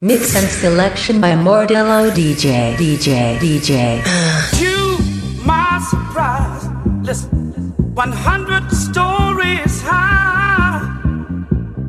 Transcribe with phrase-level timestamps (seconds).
[0.00, 3.98] Mix and selection by Mordello DJ, DJ, DJ.
[4.60, 4.96] You,
[5.44, 6.68] my surprise.
[7.02, 10.86] Listen, 100 stories high.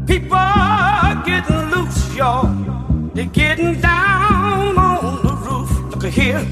[0.08, 0.40] People
[1.24, 2.50] getting loose, y'all.
[3.14, 5.70] They're getting down on the roof.
[5.94, 6.44] Look here.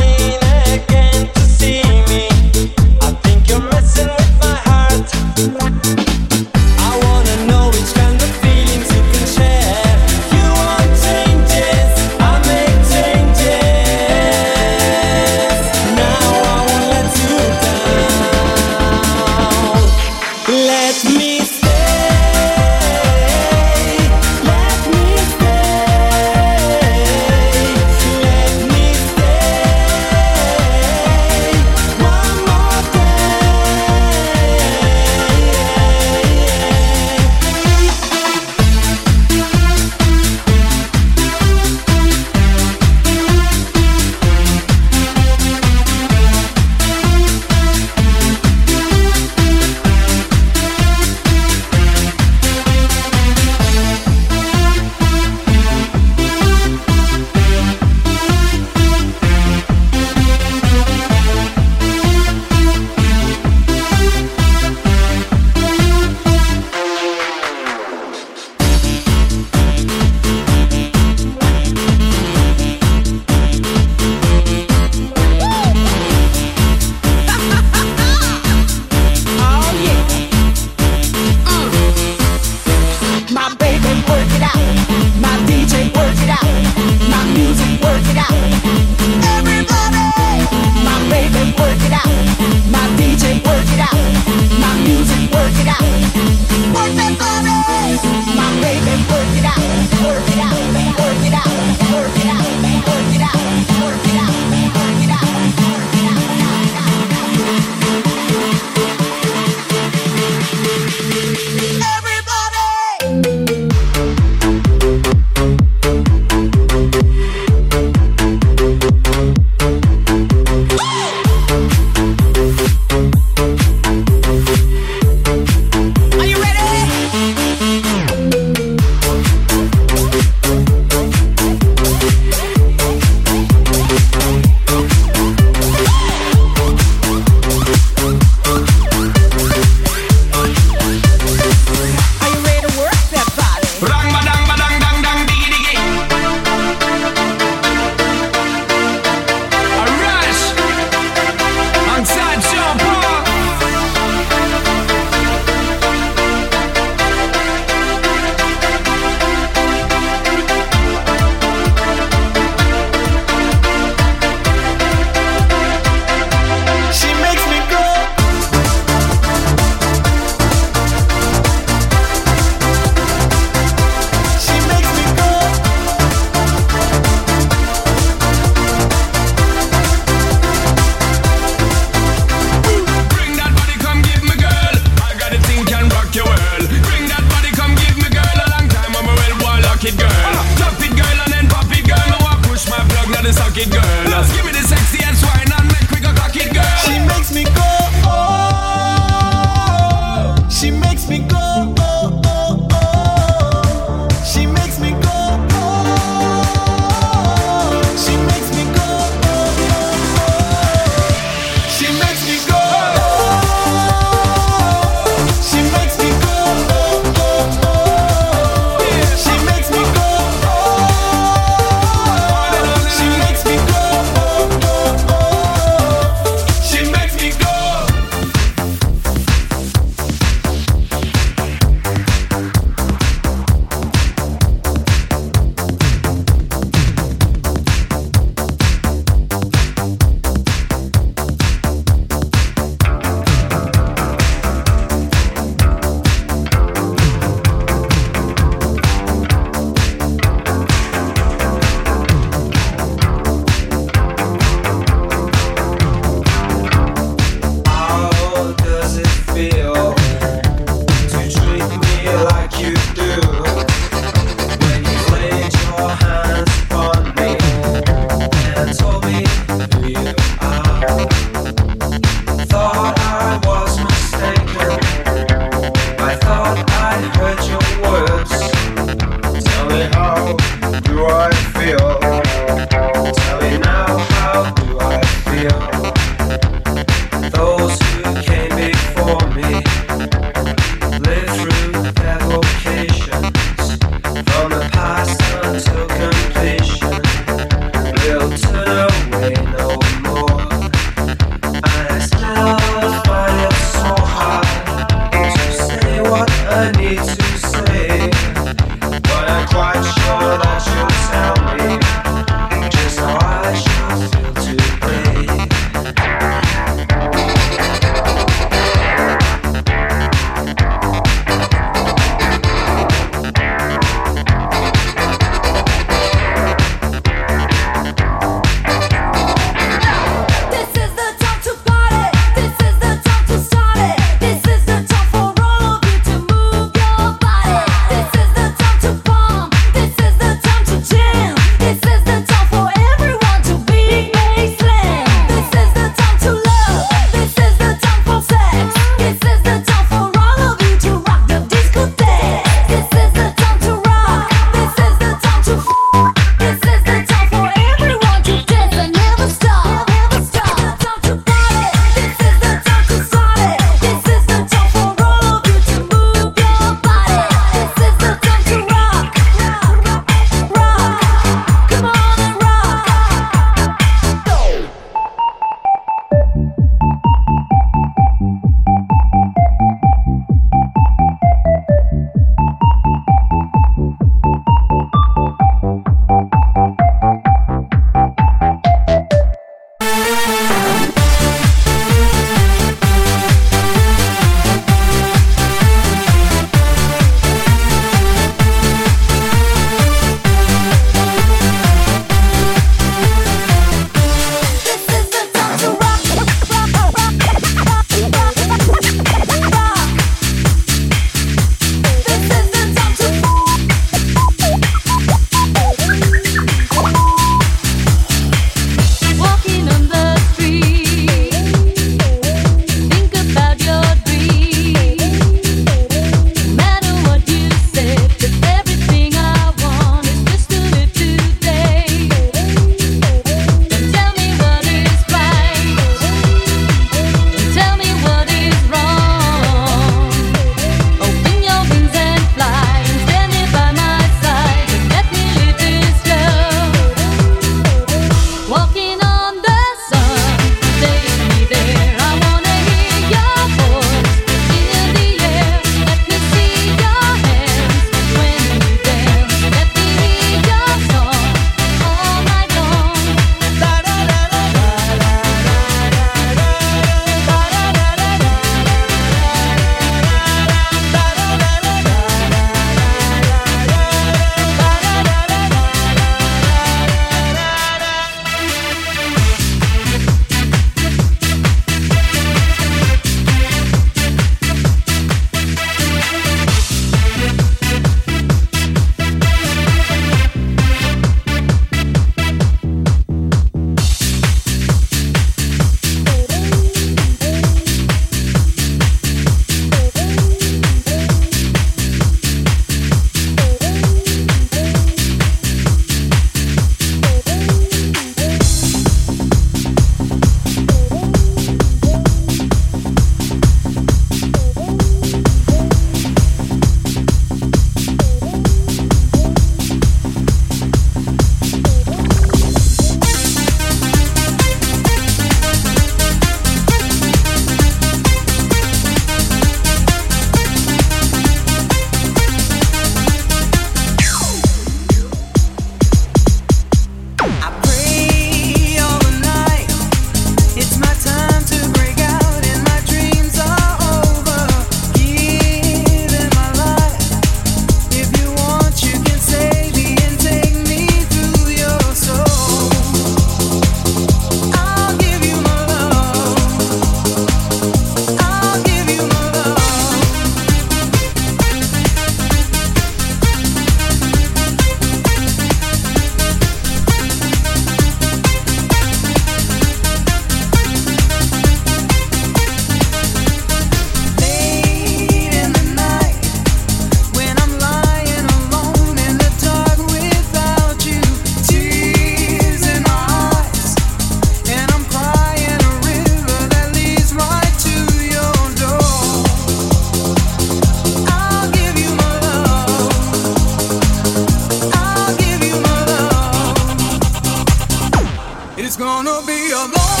[598.71, 600.00] It's gonna be a long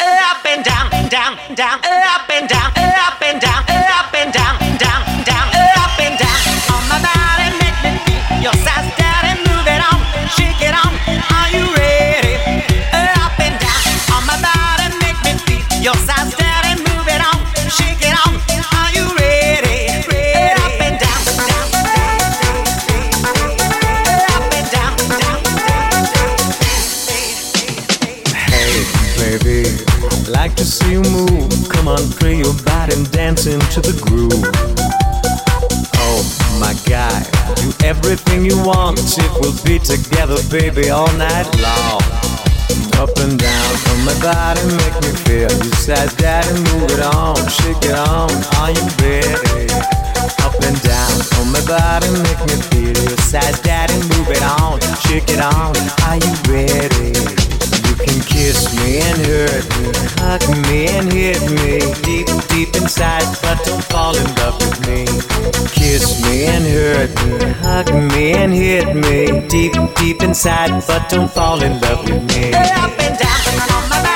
[0.00, 5.00] up and down, down, down, up and down, up and down, up and down, down,
[5.24, 5.46] down,
[5.82, 6.40] up and down.
[6.74, 8.88] On my body, make me feel your size
[9.46, 9.98] move it on,
[10.36, 10.92] shake it on.
[11.36, 12.34] Are you ready?
[12.92, 13.82] Up and down.
[14.14, 16.15] On my body, make me feel your.
[31.96, 34.32] on, pray your body and dance into the groove.
[35.96, 36.20] Oh
[36.60, 37.24] my guy,
[37.56, 38.98] do everything you want.
[39.00, 42.02] If we'll be together, baby, all night long.
[43.00, 45.52] Up and down on my body, make me feel.
[45.52, 48.30] You said Daddy, move it on, shake it on,
[48.60, 49.68] are you ready?
[50.44, 52.96] Up and down on my body, make me feel.
[52.96, 57.45] You said Daddy, move it on, shake it on, are you ready?
[58.06, 59.90] Can kiss me and hurt me,
[60.22, 65.04] hug me and hit me deep, deep inside, but don't fall in love with me.
[65.72, 71.30] Kiss me and hurt me, hug me and hit me deep, deep inside, but don't
[71.30, 72.52] fall in love with me.
[72.54, 74.15] Up and down, on my back.